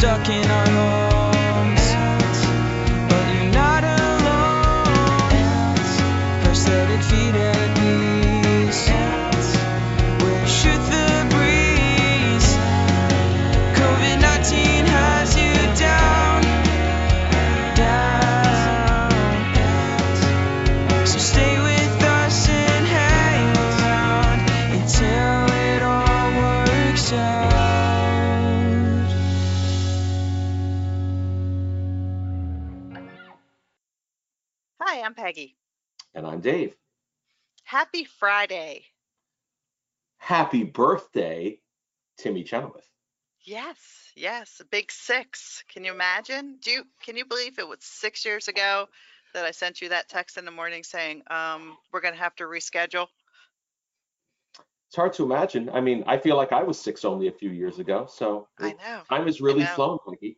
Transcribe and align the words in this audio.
stuck 0.00 0.30
in 0.30 0.50
our 0.50 0.66
homes. 0.66 1.09
And 36.20 36.28
I'm 36.28 36.42
Dave. 36.42 36.76
Happy 37.64 38.04
Friday. 38.04 38.84
Happy 40.18 40.64
birthday, 40.64 41.58
Timmy 42.18 42.44
Chenoweth. 42.44 42.86
Yes, 43.40 43.78
yes, 44.14 44.60
a 44.60 44.66
big 44.66 44.92
six. 44.92 45.64
Can 45.72 45.82
you 45.82 45.92
imagine? 45.92 46.58
Do 46.60 46.72
you 46.72 46.84
can 47.02 47.16
you 47.16 47.24
believe 47.24 47.58
it 47.58 47.66
was 47.66 47.78
six 47.80 48.26
years 48.26 48.48
ago 48.48 48.86
that 49.32 49.46
I 49.46 49.50
sent 49.50 49.80
you 49.80 49.88
that 49.88 50.10
text 50.10 50.36
in 50.36 50.44
the 50.44 50.50
morning 50.50 50.82
saying, 50.82 51.22
um, 51.30 51.78
we're 51.90 52.02
gonna 52.02 52.16
have 52.16 52.36
to 52.36 52.44
reschedule? 52.44 53.06
It's 54.88 54.96
hard 54.96 55.14
to 55.14 55.24
imagine. 55.24 55.70
I 55.70 55.80
mean, 55.80 56.04
I 56.06 56.18
feel 56.18 56.36
like 56.36 56.52
I 56.52 56.62
was 56.62 56.78
six 56.78 57.06
only 57.06 57.28
a 57.28 57.32
few 57.32 57.48
years 57.50 57.78
ago, 57.78 58.06
so 58.10 58.46
I 58.58 58.72
know. 58.72 59.04
time 59.08 59.24
has 59.24 59.40
really 59.40 59.64
flown, 59.64 59.96
Peggy. 60.06 60.36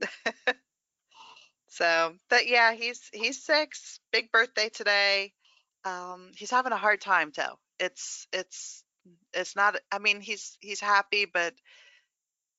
So, 1.74 2.14
but 2.30 2.46
yeah, 2.46 2.72
he's 2.72 3.00
he's 3.12 3.44
six. 3.44 3.98
Big 4.12 4.30
birthday 4.30 4.68
today. 4.68 5.32
Um, 5.84 6.30
he's 6.36 6.50
having 6.50 6.70
a 6.72 6.76
hard 6.76 7.00
time 7.00 7.32
though. 7.36 7.58
It's 7.80 8.28
it's 8.32 8.84
it's 9.32 9.56
not. 9.56 9.76
I 9.90 9.98
mean, 9.98 10.20
he's 10.20 10.56
he's 10.60 10.80
happy, 10.80 11.26
but 11.26 11.52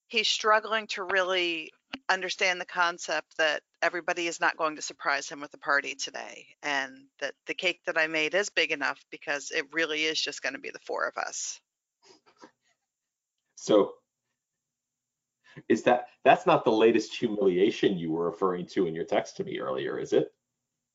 he's 0.08 0.28
struggling 0.28 0.88
to 0.88 1.04
really 1.04 1.72
understand 2.10 2.60
the 2.60 2.66
concept 2.66 3.38
that 3.38 3.62
everybody 3.82 4.28
is 4.28 4.42
not 4.42 4.58
going 4.58 4.76
to 4.76 4.82
surprise 4.82 5.30
him 5.30 5.40
with 5.40 5.54
a 5.54 5.60
party 5.60 5.96
today, 5.96 6.48
and 6.62 6.92
that 7.22 7.36
the 7.48 7.54
cake 7.54 7.80
that 7.86 7.98
I 7.98 8.08
made 8.08 8.36
is 8.36 8.50
big 8.50 8.72
enough 8.72 9.00
because 9.12 9.50
it 9.52 9.66
really 9.72 10.04
is 10.04 10.20
just 10.20 10.42
going 10.42 10.56
to 10.56 10.60
be 10.60 10.72
the 10.72 10.80
four 10.86 11.08
of 11.08 11.18
us. 11.18 11.62
So 13.56 13.94
is 15.70 15.84
that 15.84 16.08
that's 16.24 16.46
not 16.46 16.64
the 16.64 16.72
latest 16.72 17.16
humiliation 17.16 17.98
you 17.98 18.12
were 18.12 18.26
referring 18.26 18.66
to 18.68 18.88
in 18.88 18.96
your 18.96 19.06
text 19.06 19.38
to 19.38 19.44
me 19.44 19.60
earlier, 19.60 19.98
is 19.98 20.14
it? 20.14 20.34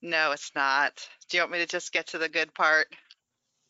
No, 0.02 0.32
it's 0.32 0.52
not. 0.54 1.06
Do 1.28 1.36
you 1.36 1.42
want 1.42 1.52
me 1.52 1.58
to 1.58 1.66
just 1.66 1.92
get 1.92 2.06
to 2.08 2.18
the 2.18 2.28
good 2.28 2.52
part? 2.54 2.88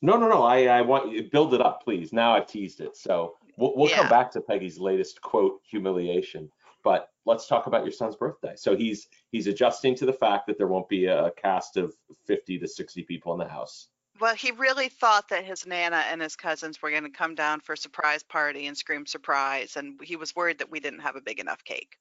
No, 0.02 0.16
no, 0.16 0.28
no. 0.28 0.42
I, 0.42 0.64
I 0.64 0.80
want 0.82 1.12
you 1.12 1.24
build 1.24 1.54
it 1.54 1.60
up, 1.60 1.82
please. 1.82 2.12
Now 2.12 2.34
I've 2.34 2.46
teased 2.46 2.80
it. 2.80 2.96
So 2.96 3.34
we'll, 3.56 3.74
we'll 3.76 3.90
come 3.90 4.08
back 4.08 4.30
to 4.32 4.40
Peggy's 4.40 4.78
latest 4.78 5.20
quote 5.20 5.60
humiliation. 5.68 6.50
But 6.82 7.10
let's 7.26 7.46
talk 7.46 7.66
about 7.66 7.82
your 7.82 7.92
son's 7.92 8.16
birthday. 8.16 8.54
So 8.56 8.76
he's 8.76 9.08
he's 9.32 9.46
adjusting 9.46 9.94
to 9.96 10.06
the 10.06 10.12
fact 10.12 10.46
that 10.46 10.56
there 10.56 10.68
won't 10.68 10.88
be 10.88 11.06
a 11.06 11.30
cast 11.32 11.76
of 11.76 11.94
50 12.26 12.58
to 12.58 12.68
60 12.68 13.02
people 13.02 13.32
in 13.32 13.38
the 13.38 13.48
house. 13.48 13.88
Well, 14.20 14.36
he 14.36 14.52
really 14.52 14.88
thought 14.88 15.30
that 15.30 15.44
his 15.44 15.66
nana 15.66 15.96
and 15.96 16.22
his 16.22 16.36
cousins 16.36 16.80
were 16.80 16.90
going 16.92 17.02
to 17.02 17.10
come 17.10 17.34
down 17.34 17.58
for 17.60 17.72
a 17.72 17.76
surprise 17.76 18.22
party 18.22 18.68
and 18.68 18.78
scream 18.78 19.04
surprise, 19.04 19.76
and 19.76 20.00
he 20.00 20.14
was 20.14 20.36
worried 20.36 20.58
that 20.58 20.70
we 20.70 20.78
didn't 20.78 21.00
have 21.00 21.16
a 21.16 21.20
big 21.20 21.40
enough 21.40 21.64
cake. 21.64 21.98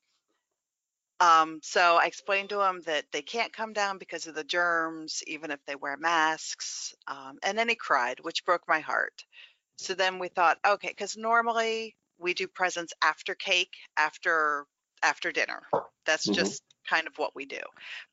Um, 1.22 1.60
so 1.64 1.98
I 1.98 2.06
explained 2.06 2.50
to 2.50 2.62
him 2.62 2.82
that 2.82 3.12
they 3.12 3.22
can't 3.22 3.52
come 3.52 3.74
down 3.74 3.98
because 3.98 4.28
of 4.28 4.36
the 4.36 4.44
germs, 4.44 5.22
even 5.28 5.52
if 5.52 5.64
they 5.66 5.76
wear 5.76 5.98
masks. 5.98 6.94
Um, 7.08 7.40
and 7.44 7.58
then 7.58 7.68
he 7.70 7.76
cried, 7.76 8.20
which 8.22 8.46
broke 8.46 8.68
my 8.68 8.80
heart. 8.80 9.26
So 9.78 9.96
then 9.96 10.20
we 10.20 10.30
thought, 10.30 10.60
okay, 10.66 10.90
because 10.90 11.18
normally 11.18 11.98
we 12.20 12.34
do 12.34 12.48
presents 12.48 12.94
after 13.02 13.36
cake, 13.36 13.76
after 13.98 14.68
after 15.04 15.32
dinner. 15.32 15.64
That's 16.06 16.30
Mhm. 16.30 16.36
just 16.36 16.64
kind 16.90 17.08
of 17.08 17.18
what 17.18 17.36
we 17.36 17.46
do. 17.46 17.62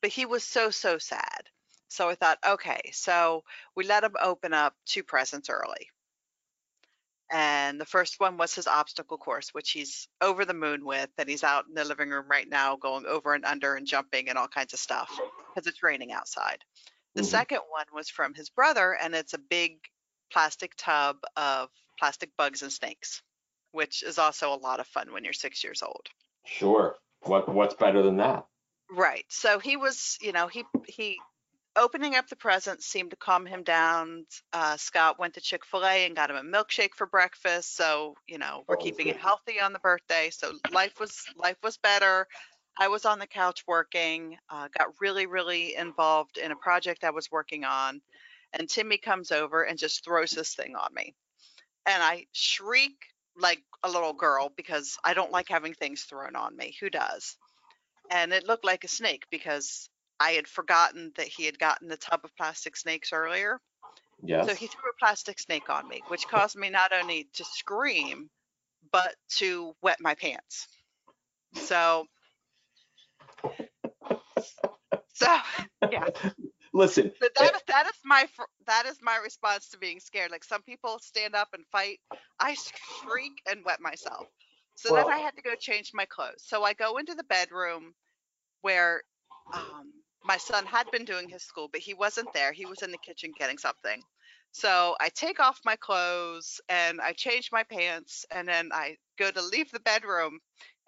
But 0.01 0.11
he 0.11 0.25
was 0.25 0.43
so 0.45 0.69
so 0.71 0.97
sad. 0.97 1.49
So 1.89 2.09
I 2.09 2.15
thought, 2.15 2.39
okay, 2.45 2.91
so 2.93 3.43
we 3.75 3.83
let 3.85 4.03
him 4.03 4.15
open 4.21 4.53
up 4.53 4.75
two 4.85 5.03
presents 5.03 5.49
early. 5.49 5.89
And 7.31 7.79
the 7.79 7.85
first 7.85 8.19
one 8.19 8.35
was 8.37 8.53
his 8.55 8.67
obstacle 8.67 9.17
course, 9.17 9.53
which 9.53 9.71
he's 9.71 10.07
over 10.21 10.43
the 10.45 10.53
moon 10.53 10.83
with, 10.85 11.09
and 11.17 11.29
he's 11.29 11.43
out 11.43 11.65
in 11.67 11.73
the 11.73 11.85
living 11.85 12.09
room 12.09 12.27
right 12.27 12.47
now 12.47 12.75
going 12.77 13.05
over 13.05 13.33
and 13.33 13.45
under 13.45 13.75
and 13.75 13.87
jumping 13.87 14.27
and 14.29 14.37
all 14.37 14.47
kinds 14.49 14.73
of 14.73 14.79
stuff 14.79 15.23
because 15.53 15.67
it's 15.67 15.83
raining 15.83 16.11
outside. 16.11 16.63
The 17.15 17.23
Mhm. 17.23 17.23
second 17.23 17.61
one 17.69 17.87
was 17.93 18.09
from 18.09 18.33
his 18.33 18.49
brother, 18.49 18.93
and 18.93 19.15
it's 19.15 19.33
a 19.33 19.37
big 19.39 19.79
plastic 20.31 20.75
tub 20.77 21.19
of 21.37 21.69
plastic 21.97 22.35
bugs 22.37 22.61
and 22.61 22.71
snakes, 22.73 23.23
which 23.71 24.03
is 24.03 24.17
also 24.17 24.53
a 24.53 24.55
lot 24.55 24.79
of 24.81 24.87
fun 24.87 25.11
when 25.13 25.23
you're 25.23 25.33
six 25.33 25.63
years 25.63 25.81
old. 25.83 26.09
Sure. 26.45 26.97
What 27.25 27.47
what's 27.47 27.75
better 27.75 28.01
than 28.01 28.17
that? 28.17 28.47
Right. 28.89 29.25
So 29.29 29.59
he 29.59 29.75
was, 29.77 30.17
you 30.21 30.31
know, 30.31 30.47
he 30.47 30.65
he 30.87 31.26
opening 31.77 32.15
up 32.15 32.27
the 32.27 32.35
presents 32.35 32.85
seemed 32.85 33.11
to 33.11 33.17
calm 33.17 33.45
him 33.45 33.63
down. 33.63 34.25
Uh, 34.51 34.77
Scott 34.77 35.19
went 35.19 35.35
to 35.35 35.41
Chick 35.41 35.65
Fil 35.65 35.85
A 35.85 36.05
and 36.05 36.15
got 36.15 36.29
him 36.29 36.35
a 36.35 36.41
milkshake 36.43 36.95
for 36.95 37.07
breakfast. 37.07 37.75
So 37.75 38.15
you 38.27 38.37
know, 38.37 38.63
we're 38.67 38.77
Oh, 38.77 38.83
keeping 38.83 39.07
it 39.07 39.17
healthy 39.17 39.61
on 39.61 39.73
the 39.73 39.79
birthday. 39.79 40.29
So 40.31 40.53
life 40.71 40.99
was 40.99 41.23
life 41.37 41.57
was 41.63 41.77
better. 41.77 42.27
I 42.79 42.89
was 42.89 43.05
on 43.05 43.19
the 43.19 43.27
couch 43.27 43.63
working. 43.67 44.37
Uh, 44.49 44.67
got 44.77 44.89
really 44.99 45.25
really 45.27 45.75
involved 45.75 46.37
in 46.37 46.51
a 46.51 46.55
project 46.55 47.03
I 47.03 47.11
was 47.11 47.31
working 47.31 47.63
on, 47.63 48.01
and 48.53 48.69
Timmy 48.69 48.97
comes 48.97 49.31
over 49.31 49.63
and 49.63 49.77
just 49.79 50.03
throws 50.03 50.31
this 50.31 50.55
thing 50.55 50.75
on 50.75 50.93
me, 50.93 51.15
and 51.85 52.01
I 52.03 52.25
shriek 52.33 52.95
like 53.39 53.61
a 53.83 53.89
little 53.89 54.13
girl 54.13 54.51
because 54.57 54.97
I 55.03 55.13
don't 55.13 55.31
like 55.31 55.47
having 55.49 55.73
things 55.73 56.03
thrown 56.03 56.35
on 56.35 56.57
me. 56.57 56.75
Who 56.81 56.89
does? 56.89 57.37
and 58.09 58.31
it 58.31 58.47
looked 58.47 58.65
like 58.65 58.85
a 58.85 58.87
snake 58.87 59.25
because 59.29 59.89
I 60.19 60.31
had 60.31 60.47
forgotten 60.47 61.11
that 61.15 61.27
he 61.27 61.45
had 61.45 61.59
gotten 61.59 61.87
the 61.87 61.97
tub 61.97 62.21
of 62.23 62.35
plastic 62.35 62.75
snakes 62.75 63.13
earlier. 63.13 63.59
Yes. 64.23 64.47
So 64.47 64.55
he 64.55 64.67
threw 64.67 64.89
a 64.89 64.99
plastic 64.99 65.39
snake 65.39 65.69
on 65.69 65.87
me, 65.87 66.01
which 66.07 66.27
caused 66.27 66.55
me 66.55 66.69
not 66.69 66.91
only 66.91 67.27
to 67.35 67.45
scream, 67.45 68.29
but 68.91 69.15
to 69.37 69.73
wet 69.81 69.97
my 70.01 70.15
pants. 70.15 70.67
So, 71.53 72.05
so 75.13 75.37
yeah, 75.91 76.07
Listen, 76.77 77.11
but 77.19 77.33
that 77.35 77.55
is 77.55 77.61
that 77.67 77.87
is 77.87 77.99
my 78.05 78.27
that 78.67 78.85
is 78.85 78.99
my 79.01 79.17
response 79.17 79.69
to 79.69 79.79
being 79.79 79.99
scared. 79.99 80.29
Like 80.29 80.43
some 80.43 80.61
people 80.61 80.99
stand 80.99 81.33
up 81.33 81.49
and 81.53 81.65
fight, 81.71 81.99
I 82.39 82.55
shriek 82.55 83.41
and 83.49 83.65
wet 83.65 83.81
myself. 83.81 84.27
So 84.75 84.93
then 84.93 85.09
I 85.09 85.17
had 85.17 85.35
to 85.37 85.41
go 85.41 85.55
change 85.59 85.89
my 85.95 86.05
clothes. 86.05 86.43
So 86.45 86.63
I 86.63 86.73
go 86.73 86.97
into 86.97 87.15
the 87.15 87.23
bedroom 87.23 87.95
where 88.61 89.01
um, 89.51 89.91
my 90.27 90.37
son 90.37 90.65
had 90.65 90.91
been 90.91 91.05
doing 91.05 91.29
his 91.29 91.43
school, 91.43 91.69
but 91.71 91.81
he 91.81 91.93
wasn't 91.93 92.33
there. 92.33 92.51
He 92.51 92.65
was 92.65 92.81
in 92.81 92.91
the 92.91 92.97
kitchen 92.97 93.31
getting 93.37 93.57
something. 93.57 94.01
So 94.51 94.95
I 94.99 95.09
take 95.09 95.39
off 95.39 95.59
my 95.65 95.75
clothes 95.75 96.59
and 96.69 96.99
I 97.01 97.13
change 97.13 97.49
my 97.51 97.63
pants, 97.63 98.25
and 98.31 98.47
then 98.47 98.69
I 98.73 98.97
go 99.17 99.31
to 99.31 99.41
leave 99.41 99.71
the 99.71 99.79
bedroom, 99.79 100.39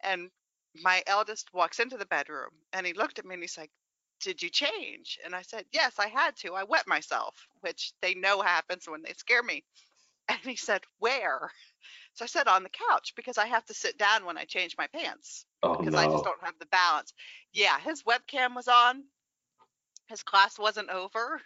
and 0.04 0.30
my 0.76 1.04
eldest 1.08 1.54
walks 1.54 1.80
into 1.80 1.98
the 1.98 2.06
bedroom 2.06 2.52
and 2.74 2.86
he 2.86 2.94
looked 2.94 3.20
at 3.20 3.26
me 3.26 3.34
and 3.34 3.44
he's 3.44 3.58
like, 3.58 3.72
did 4.22 4.42
you 4.42 4.50
change? 4.50 5.18
And 5.24 5.34
I 5.34 5.42
said, 5.42 5.66
Yes, 5.72 5.94
I 5.98 6.08
had 6.08 6.36
to. 6.38 6.54
I 6.54 6.64
wet 6.64 6.88
myself, 6.88 7.48
which 7.62 7.94
they 8.02 8.14
know 8.14 8.42
happens 8.42 8.88
when 8.88 9.02
they 9.02 9.14
scare 9.14 9.44
me. 9.44 9.64
And 10.30 10.40
he 10.44 10.56
said, 10.58 10.82
Where? 11.00 11.50
So 12.14 12.24
I 12.24 12.28
said, 12.28 12.48
On 12.48 12.62
the 12.62 12.70
couch 12.70 13.14
because 13.16 13.40
I 13.40 13.48
have 13.48 13.66
to 13.66 13.74
sit 13.74 13.98
down 13.98 14.26
when 14.26 14.38
I 14.38 14.46
change 14.46 14.76
my 14.78 14.88
pants 14.88 15.46
oh 15.64 15.78
because 15.78 15.96
I 15.96 16.06
just 16.06 16.24
don't 16.24 16.44
have 16.44 16.60
the 16.60 16.68
balance. 16.68 17.14
Yeah, 17.52 17.80
his 17.80 18.04
webcam 18.04 18.56
was 18.56 18.68
on, 18.68 19.04
his 20.10 20.24
class 20.24 20.60
wasn't 20.60 20.90
over. 20.90 21.42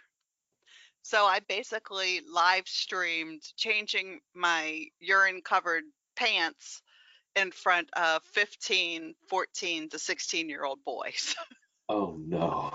So 1.02 1.24
I 1.24 1.40
basically 1.40 2.22
live 2.32 2.66
streamed 2.66 3.42
changing 3.56 4.20
my 4.34 4.86
urine 5.00 5.42
covered 5.42 5.84
pants 6.16 6.80
in 7.36 7.50
front 7.50 7.90
of 7.92 8.22
15, 8.32 9.14
14 9.28 9.88
to 9.90 9.98
16 9.98 10.48
year 10.48 10.64
old 10.64 10.82
boys. 10.84 11.36
Oh 11.86 12.16
no. 12.18 12.72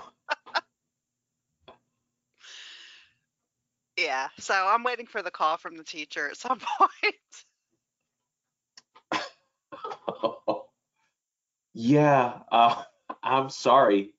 Yeah, 3.96 4.28
so 4.38 4.54
I'm 4.54 4.84
waiting 4.84 5.06
for 5.06 5.20
the 5.20 5.32
call 5.32 5.56
from 5.56 5.76
the 5.76 5.82
teacher 5.82 6.30
at 6.30 6.36
some 6.36 6.60
point. 9.12 9.24
yeah, 11.74 12.38
uh, 12.52 12.84
I'm 13.20 13.50
sorry. 13.50 14.14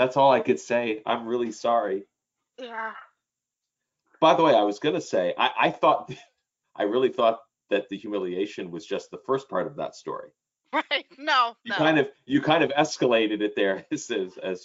That's 0.00 0.16
all 0.16 0.32
I 0.32 0.40
could 0.40 0.58
say. 0.58 1.02
I'm 1.04 1.26
really 1.26 1.52
sorry. 1.52 2.04
Yeah. 2.58 2.92
By 4.18 4.32
the 4.32 4.42
way, 4.42 4.54
I 4.54 4.62
was 4.62 4.78
gonna 4.78 4.98
say, 4.98 5.34
I, 5.36 5.50
I 5.60 5.70
thought, 5.70 6.10
I 6.74 6.84
really 6.84 7.10
thought 7.10 7.40
that 7.68 7.90
the 7.90 7.98
humiliation 7.98 8.70
was 8.70 8.86
just 8.86 9.10
the 9.10 9.20
first 9.26 9.50
part 9.50 9.66
of 9.66 9.76
that 9.76 9.94
story. 9.94 10.30
Right? 10.72 11.04
No, 11.18 11.54
You 11.64 11.72
no. 11.72 11.76
kind 11.76 11.98
of 11.98 12.08
you 12.24 12.40
kind 12.40 12.64
of 12.64 12.70
escalated 12.70 13.42
it 13.42 13.54
there, 13.56 13.84
as 13.92 14.10
as 14.42 14.64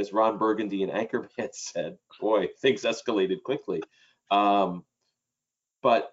as 0.00 0.12
Ron 0.14 0.38
Burgundy 0.38 0.82
and 0.82 0.90
Anchorman 0.90 1.50
said. 1.52 1.98
Boy, 2.18 2.48
things 2.62 2.84
escalated 2.84 3.42
quickly. 3.42 3.82
Um, 4.30 4.84
but 5.82 6.10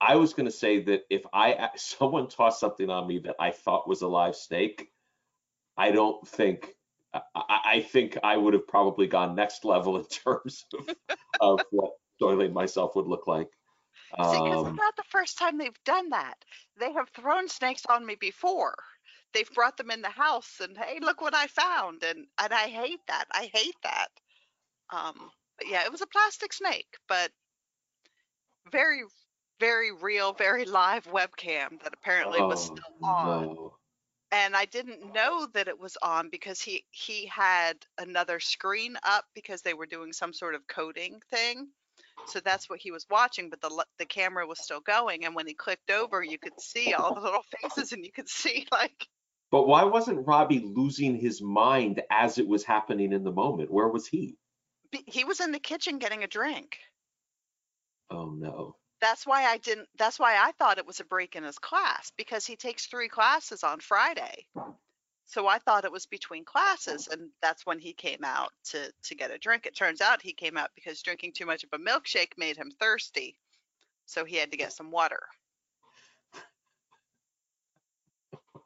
I 0.00 0.14
was 0.14 0.32
going 0.34 0.46
to 0.46 0.52
say 0.52 0.80
that 0.84 1.00
if 1.10 1.22
I 1.32 1.70
someone 1.74 2.28
tossed 2.28 2.60
something 2.60 2.88
on 2.88 3.08
me 3.08 3.18
that 3.20 3.34
I 3.40 3.50
thought 3.50 3.88
was 3.88 4.02
a 4.02 4.08
live 4.08 4.36
snake, 4.36 4.86
I 5.76 5.90
don't 5.90 6.24
think 6.28 6.68
I, 7.34 7.80
think 7.80 8.18
I 8.22 8.36
would 8.36 8.54
have 8.54 8.66
probably 8.66 9.06
gone 9.06 9.34
next 9.34 9.64
level 9.64 9.96
in 9.96 10.04
terms 10.24 10.64
of, 10.78 10.88
of 11.40 11.60
what 11.70 11.92
soiling 12.18 12.52
myself 12.52 12.96
would 12.96 13.06
look 13.06 13.26
like. 13.26 13.48
See, 14.16 14.22
Um, 14.22 14.66
it's 14.66 14.76
not 14.76 14.96
the 14.96 15.04
first 15.10 15.38
time 15.38 15.58
they've 15.58 15.84
done 15.84 16.10
that. 16.10 16.34
They 16.78 16.92
have 16.92 17.08
thrown 17.10 17.48
snakes 17.48 17.84
on 17.86 18.06
me 18.06 18.14
before. 18.14 18.76
They've 19.32 19.50
brought 19.50 19.76
them 19.76 19.90
in 19.90 20.02
the 20.02 20.10
house 20.10 20.60
and 20.60 20.76
hey, 20.78 20.98
look 21.00 21.20
what 21.20 21.34
I 21.34 21.48
found, 21.48 22.04
and 22.04 22.26
and 22.40 22.52
I 22.52 22.68
hate 22.68 23.00
that. 23.08 23.24
I 23.32 23.50
hate 23.52 23.74
that. 23.82 24.08
Um, 24.90 25.30
but 25.58 25.68
yeah, 25.68 25.84
it 25.84 25.90
was 25.90 26.02
a 26.02 26.06
plastic 26.06 26.52
snake, 26.52 26.96
but 27.08 27.32
very, 28.70 29.02
very 29.58 29.90
real, 29.90 30.32
very 30.32 30.64
live 30.64 31.06
webcam 31.06 31.82
that 31.82 31.94
apparently 31.94 32.40
was 32.40 32.70
oh, 32.70 32.74
still 32.76 33.08
on. 33.08 33.46
no. 33.46 33.76
And 34.34 34.56
I 34.56 34.64
didn't 34.64 35.14
know 35.14 35.46
that 35.54 35.68
it 35.68 35.78
was 35.78 35.96
on 36.02 36.28
because 36.28 36.60
he 36.60 36.84
he 36.90 37.26
had 37.26 37.74
another 37.98 38.40
screen 38.40 38.96
up 39.04 39.24
because 39.32 39.62
they 39.62 39.74
were 39.74 39.86
doing 39.86 40.12
some 40.12 40.32
sort 40.32 40.56
of 40.56 40.66
coding 40.66 41.20
thing. 41.30 41.68
So 42.26 42.40
that's 42.40 42.68
what 42.68 42.80
he 42.80 42.90
was 42.90 43.06
watching, 43.08 43.48
but 43.48 43.60
the 43.60 43.84
the 43.98 44.06
camera 44.06 44.44
was 44.46 44.58
still 44.58 44.80
going. 44.80 45.24
And 45.24 45.36
when 45.36 45.46
he 45.46 45.54
clicked 45.54 45.90
over, 45.90 46.22
you 46.22 46.38
could 46.38 46.60
see 46.60 46.94
all 46.94 47.14
the 47.14 47.20
little 47.20 47.44
faces, 47.62 47.92
and 47.92 48.04
you 48.04 48.10
could 48.10 48.28
see 48.28 48.66
like 48.72 49.06
But 49.52 49.68
why 49.68 49.84
wasn't 49.84 50.26
Robbie 50.26 50.64
losing 50.64 51.16
his 51.16 51.40
mind 51.40 52.02
as 52.10 52.38
it 52.38 52.48
was 52.48 52.64
happening 52.64 53.12
in 53.12 53.22
the 53.22 53.32
moment? 53.32 53.70
Where 53.70 53.88
was 53.88 54.06
he? 54.06 54.36
he 55.06 55.24
was 55.24 55.40
in 55.40 55.52
the 55.52 55.58
kitchen 55.60 55.98
getting 55.98 56.24
a 56.24 56.28
drink. 56.28 56.78
Oh 58.10 58.30
no. 58.30 58.76
That's 59.04 59.26
why 59.26 59.44
I 59.44 59.58
didn't. 59.58 59.86
That's 59.98 60.18
why 60.18 60.38
I 60.38 60.52
thought 60.52 60.78
it 60.78 60.86
was 60.86 60.98
a 60.98 61.04
break 61.04 61.36
in 61.36 61.44
his 61.44 61.58
class 61.58 62.10
because 62.16 62.46
he 62.46 62.56
takes 62.56 62.86
three 62.86 63.08
classes 63.08 63.62
on 63.62 63.80
Friday. 63.80 64.46
So 65.26 65.46
I 65.46 65.58
thought 65.58 65.84
it 65.84 65.92
was 65.92 66.06
between 66.06 66.46
classes, 66.46 67.06
and 67.08 67.28
that's 67.42 67.66
when 67.66 67.78
he 67.78 67.92
came 67.92 68.24
out 68.24 68.52
to 68.70 68.90
to 69.02 69.14
get 69.14 69.30
a 69.30 69.36
drink. 69.36 69.66
It 69.66 69.76
turns 69.76 70.00
out 70.00 70.22
he 70.22 70.32
came 70.32 70.56
out 70.56 70.70
because 70.74 71.02
drinking 71.02 71.34
too 71.34 71.44
much 71.44 71.64
of 71.64 71.68
a 71.74 71.78
milkshake 71.78 72.38
made 72.38 72.56
him 72.56 72.70
thirsty, 72.70 73.36
so 74.06 74.24
he 74.24 74.36
had 74.36 74.52
to 74.52 74.56
get 74.56 74.72
some 74.72 74.90
water. 74.90 75.20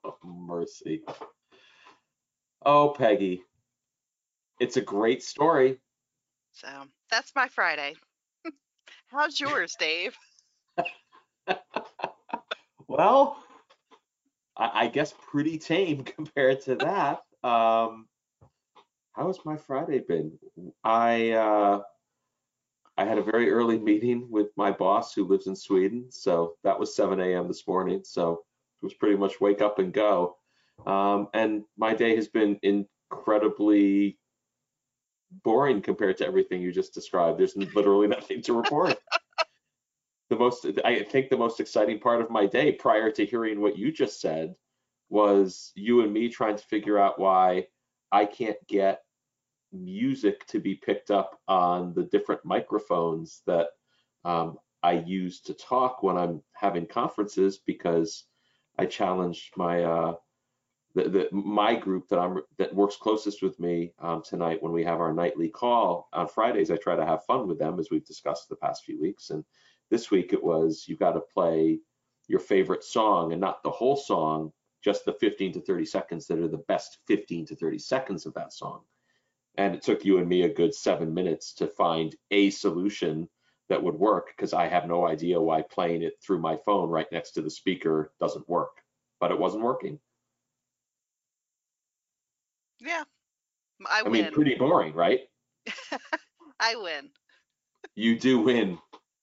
Oh, 0.04 0.18
mercy. 0.22 1.02
Oh, 2.64 2.94
Peggy. 2.96 3.42
It's 4.60 4.76
a 4.76 4.82
great 4.82 5.24
story. 5.24 5.80
So 6.52 6.68
that's 7.10 7.32
my 7.34 7.48
Friday. 7.48 7.96
How's 9.08 9.40
yours, 9.40 9.74
Dave? 9.80 10.16
Well, 12.98 13.36
I, 14.56 14.70
I 14.74 14.88
guess 14.88 15.14
pretty 15.30 15.56
tame 15.56 16.02
compared 16.16 16.62
to 16.62 16.74
that. 16.74 17.22
Um, 17.48 18.08
how 19.12 19.28
has 19.28 19.38
my 19.44 19.56
Friday 19.56 20.00
been? 20.00 20.36
I 20.82 21.30
uh, 21.30 21.82
I 22.96 23.04
had 23.04 23.18
a 23.18 23.22
very 23.22 23.50
early 23.50 23.78
meeting 23.78 24.26
with 24.28 24.48
my 24.56 24.72
boss 24.72 25.14
who 25.14 25.24
lives 25.24 25.46
in 25.46 25.54
Sweden, 25.54 26.10
so 26.10 26.56
that 26.64 26.78
was 26.78 26.96
7 26.96 27.20
a.m. 27.20 27.46
this 27.46 27.68
morning. 27.68 28.00
So 28.02 28.42
it 28.82 28.84
was 28.84 28.94
pretty 28.94 29.16
much 29.16 29.40
wake 29.40 29.62
up 29.62 29.78
and 29.78 29.92
go. 29.92 30.36
Um, 30.84 31.28
and 31.34 31.62
my 31.76 31.94
day 31.94 32.16
has 32.16 32.26
been 32.26 32.58
incredibly 32.62 34.18
boring 35.44 35.82
compared 35.82 36.16
to 36.16 36.26
everything 36.26 36.62
you 36.62 36.72
just 36.72 36.94
described. 36.94 37.38
There's 37.38 37.56
literally 37.56 38.08
nothing 38.08 38.42
to 38.42 38.54
report 38.54 38.98
the 40.30 40.36
most 40.36 40.66
i 40.84 41.02
think 41.02 41.28
the 41.28 41.36
most 41.36 41.60
exciting 41.60 41.98
part 41.98 42.20
of 42.20 42.30
my 42.30 42.46
day 42.46 42.72
prior 42.72 43.10
to 43.10 43.24
hearing 43.24 43.60
what 43.60 43.78
you 43.78 43.90
just 43.90 44.20
said 44.20 44.54
was 45.08 45.72
you 45.74 46.02
and 46.02 46.12
me 46.12 46.28
trying 46.28 46.56
to 46.56 46.64
figure 46.64 46.98
out 46.98 47.18
why 47.18 47.66
i 48.12 48.24
can't 48.24 48.58
get 48.68 49.02
music 49.72 50.46
to 50.46 50.58
be 50.58 50.74
picked 50.74 51.10
up 51.10 51.38
on 51.48 51.92
the 51.94 52.04
different 52.04 52.44
microphones 52.44 53.42
that 53.46 53.68
um, 54.24 54.58
i 54.82 54.92
use 54.92 55.40
to 55.40 55.54
talk 55.54 56.02
when 56.02 56.16
i'm 56.16 56.42
having 56.52 56.86
conferences 56.86 57.58
because 57.66 58.24
i 58.78 58.84
challenged 58.84 59.56
my 59.56 59.82
uh, 59.82 60.14
the, 60.94 61.08
the 61.08 61.28
my 61.32 61.74
group 61.74 62.08
that 62.08 62.18
i'm 62.18 62.40
that 62.58 62.74
works 62.74 62.96
closest 62.96 63.42
with 63.42 63.58
me 63.60 63.92
um, 64.00 64.22
tonight 64.22 64.62
when 64.62 64.72
we 64.72 64.84
have 64.84 65.00
our 65.00 65.12
nightly 65.12 65.48
call 65.48 66.08
on 66.12 66.26
fridays. 66.26 66.70
I 66.70 66.76
try 66.76 66.96
to 66.96 67.06
have 67.06 67.24
fun 67.24 67.46
with 67.46 67.58
them 67.58 67.78
as 67.78 67.88
we've 67.90 68.04
discussed 68.04 68.48
the 68.48 68.56
past 68.56 68.84
few 68.84 69.00
weeks 69.00 69.30
and 69.30 69.44
this 69.90 70.10
week 70.10 70.32
it 70.32 70.42
was 70.42 70.84
you've 70.86 70.98
got 70.98 71.12
to 71.12 71.20
play 71.20 71.78
your 72.28 72.40
favorite 72.40 72.84
song 72.84 73.32
and 73.32 73.40
not 73.40 73.62
the 73.62 73.70
whole 73.70 73.96
song, 73.96 74.52
just 74.84 75.04
the 75.04 75.14
15 75.14 75.54
to 75.54 75.60
30 75.60 75.84
seconds 75.84 76.26
that 76.26 76.38
are 76.38 76.48
the 76.48 76.64
best 76.68 76.98
15 77.06 77.46
to 77.46 77.56
30 77.56 77.78
seconds 77.78 78.26
of 78.26 78.34
that 78.34 78.52
song. 78.52 78.82
And 79.56 79.74
it 79.74 79.82
took 79.82 80.04
you 80.04 80.18
and 80.18 80.28
me 80.28 80.42
a 80.42 80.52
good 80.52 80.74
seven 80.74 81.12
minutes 81.12 81.54
to 81.54 81.66
find 81.66 82.14
a 82.30 82.50
solution 82.50 83.28
that 83.68 83.82
would 83.82 83.94
work 83.94 84.28
because 84.36 84.52
I 84.52 84.68
have 84.68 84.86
no 84.86 85.06
idea 85.06 85.40
why 85.40 85.62
playing 85.62 86.02
it 86.02 86.14
through 86.22 86.40
my 86.40 86.56
phone 86.56 86.88
right 86.88 87.10
next 87.10 87.32
to 87.32 87.42
the 87.42 87.50
speaker 87.50 88.12
doesn't 88.20 88.48
work. 88.48 88.70
But 89.20 89.32
it 89.32 89.38
wasn't 89.38 89.64
working. 89.64 89.98
Yeah, 92.80 93.02
I 93.86 94.02
I 94.06 94.08
mean, 94.08 94.30
pretty 94.30 94.54
boring, 94.54 94.94
right? 94.94 95.22
I 96.60 96.76
win. 96.76 97.10
You 97.96 98.18
do 98.18 98.40
win. 98.40 98.78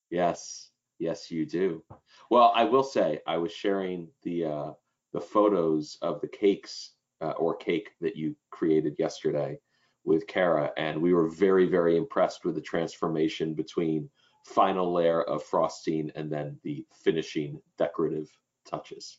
Yes, 0.10 0.69
yes, 1.00 1.31
you 1.31 1.46
do. 1.46 1.84
Well, 2.30 2.52
I 2.56 2.63
will 2.63 2.84
say 2.84 3.19
I 3.28 3.38
was 3.38 3.52
sharing 3.52 4.10
the 4.24 4.46
uh, 4.46 4.72
the 5.13 5.22
photos 5.22 5.98
of 6.02 6.22
the 6.22 6.28
cakes 6.28 6.92
uh, 7.22 7.31
or 7.31 7.56
cake 7.56 7.92
that 8.02 8.16
you 8.16 8.36
created 8.52 8.96
yesterday 9.00 9.60
with 10.04 10.28
Kara, 10.28 10.72
and 10.78 11.02
we 11.02 11.13
were 11.13 11.28
very, 11.28 11.66
very 11.68 11.98
impressed 11.98 12.46
with 12.46 12.56
the 12.56 12.62
transformation 12.62 13.54
between 13.54 14.10
final 14.46 14.94
layer 14.94 15.24
of 15.24 15.44
frosting 15.44 16.12
and 16.16 16.31
then 16.31 16.60
the 16.63 16.86
finishing 17.04 17.60
decorative 17.78 18.30
touches. 18.69 19.18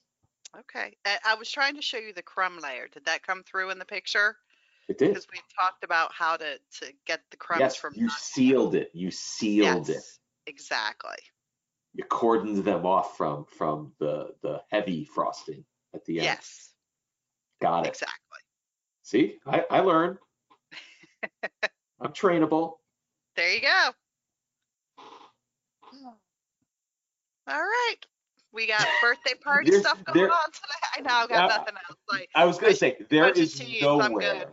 Okay. 0.59 0.97
I, 1.25 1.35
was 1.35 1.50
trying 1.50 1.75
to 1.75 1.83
show 1.83 1.99
you 1.99 2.12
the 2.12 2.23
crumb 2.23 2.59
layer. 2.61 2.88
Did 2.88 3.05
that 3.07 3.26
come 3.26 3.43
through 3.43 3.71
in 3.71 3.78
the 3.78 3.85
picture? 3.85 4.37
It 4.88 4.99
did. 4.99 5.09
Because 5.09 5.26
we 5.33 5.40
talked 5.61 5.83
about 5.83 6.12
how 6.12 6.37
to 6.37 6.59
to 6.81 6.93
get 7.07 7.21
the 7.31 7.37
crumbs 7.37 7.61
Yes, 7.61 7.76
from. 7.76 7.95
you 7.97 8.09
sealed 8.11 8.75
it. 8.76 8.90
You 8.95 9.11
sealed 9.11 9.90
it. 9.90 10.02
Exactly. 10.47 11.17
You 11.95 12.05
cordoned 12.05 12.65
them 12.65 12.85
off 12.87 13.17
from 13.17 13.47
from 13.47 13.93
the 13.99 14.35
the 14.43 14.62
heavy 14.71 15.05
frosting 15.05 15.65
at 15.95 16.05
the 16.05 16.19
end. 16.19 16.25
Yes. 16.25 16.71
Got 17.62 17.87
it. 17.87 17.88
Exactly. 17.91 18.17
See, 19.03 19.38
I, 19.47 19.65
I 19.71 19.81
learned. 19.81 20.19
I'm 22.00 22.12
trainable. 22.12 22.75
There 23.37 23.50
you 23.55 23.61
go. 23.62 23.91
All 27.49 27.61
right. 27.61 27.97
We 28.53 28.67
got 28.67 28.87
birthday 29.03 29.35
party 29.43 29.71
There's- 29.71 29.85
stuff 29.87 30.03
going 30.05 30.19
there- 30.19 30.31
on 30.31 30.50
today. 30.53 30.97
I 30.97 31.00
know 31.00 31.15
I've 31.15 31.29
got 31.29 31.50
Uh, 31.50 31.57
nothing 31.57 31.75
else. 31.88 31.99
Like 32.11 32.29
I 32.35 32.45
was 32.45 32.59
going 32.59 32.73
to 32.73 32.79
say 32.79 32.97
there 33.11 33.25
bunch 33.25 33.38
of 33.38 33.43
is 33.45 33.61
I'm 33.61 34.12
good. 34.15 34.23
nowhere. 34.23 34.53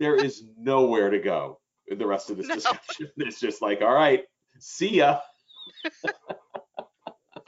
There 0.00 0.16
is 0.16 0.44
nowhere 0.58 1.10
to 1.10 1.18
go 1.18 1.60
in 1.86 1.98
the 1.98 2.06
rest 2.06 2.30
of 2.30 2.36
this 2.38 2.46
No. 2.48 2.54
discussion. 2.54 3.10
It's 3.18 3.38
just 3.40 3.62
like, 3.62 3.82
all 3.82 3.92
right, 3.94 4.24
see 4.62 4.96
ya. 4.96 5.20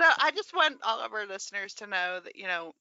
So 0.01 0.07
I 0.19 0.33
just 0.33 0.55
want 0.55 0.79
all 0.83 0.99
of 0.99 1.13
our 1.13 1.25
listeners 1.25 1.73
to 1.75 1.87
know 1.87 2.19
that, 2.25 2.35
you 2.35 2.49
know, 2.49 2.73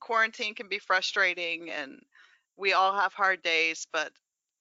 quarantine 0.00 0.54
can 0.54 0.66
be 0.66 0.78
frustrating 0.78 1.70
and 1.70 2.00
we 2.56 2.72
all 2.72 2.94
have 2.94 3.12
hard 3.12 3.42
days, 3.42 3.86
but, 3.92 4.10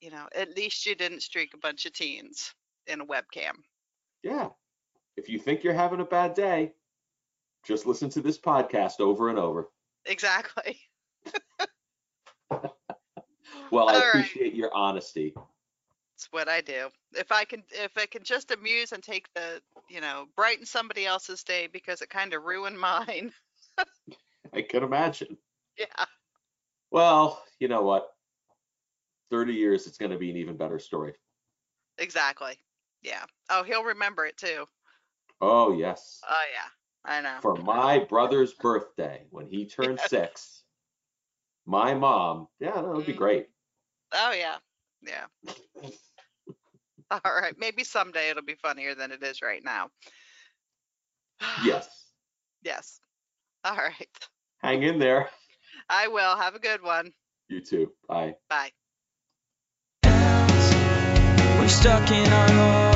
you 0.01 0.11
know, 0.11 0.27
at 0.35 0.55
least 0.55 0.85
you 0.85 0.95
didn't 0.95 1.21
streak 1.21 1.53
a 1.53 1.59
bunch 1.59 1.85
of 1.85 1.93
teens 1.93 2.53
in 2.87 2.99
a 2.99 3.05
webcam. 3.05 3.53
Yeah. 4.21 4.49
If 5.15 5.29
you 5.29 5.39
think 5.39 5.63
you're 5.63 5.73
having 5.73 6.01
a 6.01 6.05
bad 6.05 6.33
day, 6.33 6.73
just 7.65 7.85
listen 7.85 8.09
to 8.09 8.21
this 8.21 8.37
podcast 8.37 8.99
over 8.99 9.29
and 9.29 9.39
over. 9.39 9.69
Exactly. 10.05 10.79
Well, 13.71 13.89
I 13.89 13.93
All 13.93 13.99
right. 14.01 14.09
appreciate 14.09 14.53
your 14.53 14.71
honesty. 14.75 15.33
It's 16.15 16.27
what 16.31 16.47
I 16.49 16.61
do. 16.61 16.89
If 17.13 17.31
I 17.31 17.45
can 17.45 17.63
if 17.71 17.97
I 17.97 18.05
can 18.05 18.23
just 18.23 18.51
amuse 18.51 18.91
and 18.91 19.03
take 19.03 19.31
the, 19.33 19.61
you 19.89 20.01
know, 20.01 20.27
brighten 20.35 20.65
somebody 20.65 21.05
else's 21.05 21.43
day 21.43 21.67
because 21.67 22.01
it 22.01 22.09
kind 22.09 22.33
of 22.33 22.43
ruined 22.43 22.79
mine. 22.79 23.33
I 24.53 24.61
can 24.61 24.83
imagine. 24.83 25.37
yeah. 25.77 26.05
Well, 26.91 27.43
you 27.59 27.67
know 27.67 27.81
what? 27.81 28.15
30 29.31 29.53
years, 29.53 29.87
it's 29.87 29.97
going 29.97 30.11
to 30.11 30.17
be 30.17 30.29
an 30.31 30.37
even 30.37 30.57
better 30.57 30.79
story. 30.79 31.13
Exactly. 31.97 32.59
Yeah. 33.01 33.25
Oh, 33.49 33.63
he'll 33.63 33.83
remember 33.83 34.25
it 34.25 34.37
too. 34.37 34.67
Oh, 35.41 35.73
yes. 35.73 36.21
Oh 36.27 36.45
yeah. 36.53 36.69
I 37.05 37.21
know. 37.21 37.41
For 37.41 37.55
my 37.57 37.99
brother's 37.99 38.53
birthday, 38.53 39.27
when 39.29 39.47
he 39.47 39.65
turned 39.69 39.99
Yes. 39.99 40.09
six, 40.09 40.63
my 41.65 41.93
mom. 41.93 42.47
Yeah, 42.59 42.81
that 42.81 42.87
would 42.87 43.05
be 43.05 43.13
Mm. 43.13 43.17
great. 43.17 43.49
Oh 44.13 44.31
yeah, 44.31 44.59
yeah. 45.05 45.89
All 47.11 47.19
right, 47.25 47.53
maybe 47.57 47.83
someday 47.83 48.29
it'll 48.29 48.43
be 48.43 48.55
funnier 48.55 48.95
than 48.95 49.11
it 49.11 49.23
is 49.23 49.41
right 49.41 49.63
now. 49.63 49.89
Yes. 51.65 51.89
yes. 52.63 52.99
All 53.63 53.75
right. 53.75 54.07
Hang 54.59 54.83
in 54.83 54.99
there. 54.99 55.29
I 55.89 56.07
will. 56.07 56.37
Have 56.37 56.55
a 56.55 56.59
good 56.59 56.81
one. 56.81 57.11
You 57.49 57.61
too. 57.61 57.91
Bye. 58.07 58.35
Bye. 58.49 58.71
We're 61.59 61.67
stuck 61.67 62.09
in 62.11 62.31
our 62.31 62.49
home. 62.49 62.92